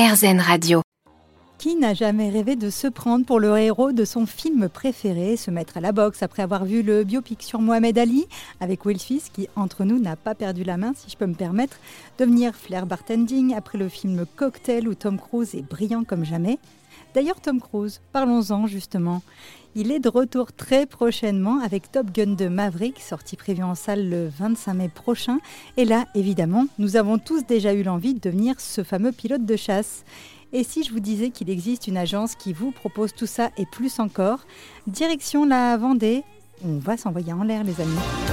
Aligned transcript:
RZN 0.00 0.40
Radio. 0.40 0.89
Qui 1.60 1.76
n'a 1.76 1.92
jamais 1.92 2.30
rêvé 2.30 2.56
de 2.56 2.70
se 2.70 2.86
prendre 2.86 3.26
pour 3.26 3.38
le 3.38 3.54
héros 3.58 3.92
de 3.92 4.06
son 4.06 4.24
film 4.24 4.70
préféré, 4.70 5.36
se 5.36 5.50
mettre 5.50 5.76
à 5.76 5.82
la 5.82 5.92
boxe 5.92 6.22
après 6.22 6.42
avoir 6.42 6.64
vu 6.64 6.80
le 6.80 7.04
biopic 7.04 7.42
sur 7.42 7.60
Mohamed 7.60 7.98
Ali 7.98 8.26
avec 8.60 8.86
Will 8.86 8.98
Smith 8.98 9.30
qui, 9.30 9.46
entre 9.56 9.84
nous, 9.84 9.98
n'a 9.98 10.16
pas 10.16 10.34
perdu 10.34 10.64
la 10.64 10.78
main, 10.78 10.94
si 10.96 11.10
je 11.10 11.18
peux 11.18 11.26
me 11.26 11.34
permettre, 11.34 11.76
devenir 12.16 12.54
flair 12.54 12.86
bartending 12.86 13.52
après 13.54 13.76
le 13.76 13.90
film 13.90 14.24
Cocktail 14.36 14.88
où 14.88 14.94
Tom 14.94 15.18
Cruise 15.18 15.54
est 15.54 15.60
brillant 15.60 16.02
comme 16.02 16.24
jamais 16.24 16.58
D'ailleurs, 17.14 17.42
Tom 17.42 17.60
Cruise, 17.60 18.00
parlons-en 18.12 18.66
justement. 18.66 19.20
Il 19.74 19.92
est 19.92 20.00
de 20.00 20.08
retour 20.08 20.52
très 20.52 20.86
prochainement 20.86 21.60
avec 21.60 21.92
Top 21.92 22.10
Gun 22.10 22.36
de 22.36 22.48
Maverick, 22.48 23.00
sorti 23.00 23.36
prévu 23.36 23.62
en 23.62 23.74
salle 23.74 24.08
le 24.08 24.28
25 24.28 24.74
mai 24.74 24.88
prochain. 24.88 25.38
Et 25.76 25.84
là, 25.84 26.06
évidemment, 26.14 26.66
nous 26.78 26.96
avons 26.96 27.18
tous 27.18 27.44
déjà 27.44 27.74
eu 27.74 27.82
l'envie 27.82 28.14
de 28.14 28.20
devenir 28.20 28.60
ce 28.60 28.82
fameux 28.82 29.12
pilote 29.12 29.44
de 29.44 29.56
chasse. 29.56 30.04
Et 30.52 30.64
si 30.64 30.82
je 30.82 30.92
vous 30.92 31.00
disais 31.00 31.30
qu'il 31.30 31.48
existe 31.48 31.86
une 31.86 31.96
agence 31.96 32.34
qui 32.34 32.52
vous 32.52 32.72
propose 32.72 33.14
tout 33.14 33.26
ça 33.26 33.50
et 33.56 33.66
plus 33.66 34.00
encore, 34.00 34.40
direction 34.86 35.44
la 35.44 35.76
Vendée, 35.76 36.24
on 36.64 36.78
va 36.78 36.96
s'envoyer 36.96 37.32
en 37.32 37.44
l'air 37.44 37.62
les 37.62 37.80
amis. 37.80 38.29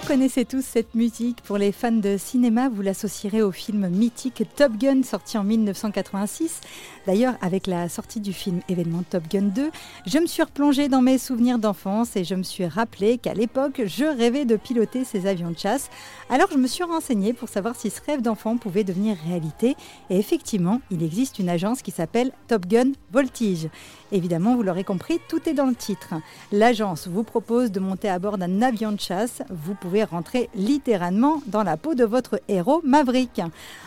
Vous 0.00 0.16
connaissez 0.16 0.44
tous 0.44 0.64
cette 0.64 0.94
musique. 0.94 1.40
Pour 1.42 1.56
les 1.56 1.70
fans 1.70 1.92
de 1.92 2.16
cinéma, 2.16 2.68
vous 2.68 2.82
l'associerez 2.82 3.42
au 3.42 3.52
film 3.52 3.88
mythique 3.88 4.42
Top 4.56 4.72
Gun 4.76 5.02
sorti 5.04 5.38
en 5.38 5.44
1986. 5.44 6.60
D'ailleurs, 7.06 7.34
avec 7.42 7.66
la 7.66 7.88
sortie 7.88 8.18
du 8.18 8.32
film 8.32 8.60
événement 8.68 9.04
Top 9.08 9.24
Gun 9.30 9.42
2, 9.54 9.70
je 10.06 10.18
me 10.18 10.26
suis 10.26 10.42
replongée 10.42 10.88
dans 10.88 11.00
mes 11.00 11.18
souvenirs 11.18 11.58
d'enfance 11.58 12.16
et 12.16 12.24
je 12.24 12.34
me 12.34 12.42
suis 12.42 12.66
rappelé 12.66 13.18
qu'à 13.18 13.34
l'époque, 13.34 13.82
je 13.84 14.04
rêvais 14.04 14.44
de 14.46 14.56
piloter 14.56 15.04
ces 15.04 15.26
avions 15.26 15.50
de 15.50 15.58
chasse. 15.58 15.90
Alors, 16.28 16.48
je 16.50 16.58
me 16.58 16.66
suis 16.66 16.84
renseignée 16.84 17.32
pour 17.32 17.48
savoir 17.48 17.76
si 17.76 17.90
ce 17.90 18.00
rêve 18.04 18.22
d'enfant 18.22 18.56
pouvait 18.56 18.84
devenir 18.84 19.16
réalité. 19.28 19.76
Et 20.08 20.18
effectivement, 20.18 20.80
il 20.90 21.02
existe 21.04 21.38
une 21.38 21.48
agence 21.48 21.82
qui 21.82 21.90
s'appelle 21.92 22.32
Top 22.48 22.66
Gun 22.66 22.92
Voltige. 23.12 23.68
Évidemment, 24.12 24.56
vous 24.56 24.62
l'aurez 24.62 24.82
compris, 24.82 25.20
tout 25.28 25.48
est 25.48 25.54
dans 25.54 25.66
le 25.66 25.74
titre. 25.74 26.14
L'agence 26.50 27.06
vous 27.06 27.22
propose 27.22 27.70
de 27.70 27.78
monter 27.78 28.08
à 28.08 28.18
bord 28.18 28.38
d'un 28.38 28.60
avion 28.60 28.90
de 28.90 29.00
chasse. 29.00 29.42
Vous 29.50 29.74
rentrer 30.04 30.48
littéralement 30.54 31.42
dans 31.46 31.62
la 31.62 31.76
peau 31.76 31.94
de 31.94 32.04
votre 32.04 32.40
héros 32.48 32.80
Maverick. 32.84 33.40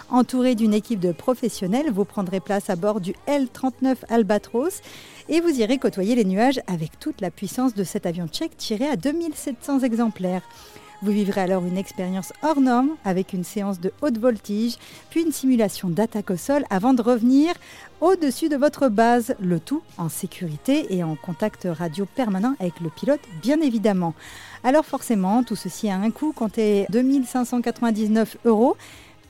Entouré 0.09 0.55
d'une 0.55 0.73
équipe 0.73 0.99
de 0.99 1.11
professionnels, 1.11 1.91
vous 1.91 2.05
prendrez 2.05 2.39
place 2.39 2.69
à 2.69 2.75
bord 2.75 3.01
du 3.01 3.13
L-39 3.27 3.95
Albatros 4.09 4.81
et 5.29 5.41
vous 5.41 5.59
irez 5.59 5.77
côtoyer 5.77 6.15
les 6.15 6.25
nuages 6.25 6.61
avec 6.67 6.99
toute 6.99 7.21
la 7.21 7.31
puissance 7.31 7.73
de 7.73 7.83
cet 7.83 8.05
avion 8.05 8.27
tchèque 8.27 8.57
tiré 8.57 8.87
à 8.87 8.95
2700 8.95 9.79
exemplaires. 9.79 10.43
Vous 11.03 11.11
vivrez 11.11 11.41
alors 11.41 11.65
une 11.65 11.77
expérience 11.77 12.31
hors 12.43 12.61
norme 12.61 12.91
avec 13.03 13.33
une 13.33 13.43
séance 13.43 13.81
de 13.81 13.91
haute 14.01 14.17
voltige, 14.17 14.77
puis 15.09 15.21
une 15.21 15.33
simulation 15.33 15.89
d'attaque 15.89 16.31
au 16.31 16.37
sol 16.37 16.63
avant 16.69 16.93
de 16.93 17.01
revenir 17.01 17.53
au-dessus 17.99 18.47
de 18.47 18.55
votre 18.55 18.87
base, 18.87 19.35
le 19.41 19.59
tout 19.59 19.81
en 19.97 20.07
sécurité 20.07 20.95
et 20.95 21.03
en 21.03 21.17
contact 21.17 21.67
radio 21.69 22.05
permanent 22.05 22.55
avec 22.61 22.79
le 22.79 22.89
pilote, 22.89 23.19
bien 23.41 23.59
évidemment. 23.59 24.13
Alors 24.63 24.85
forcément, 24.85 25.43
tout 25.43 25.57
ceci 25.57 25.89
a 25.89 25.97
un 25.97 26.09
coût, 26.09 26.31
comptez 26.31 26.85
2599 26.89 28.37
euros. 28.45 28.77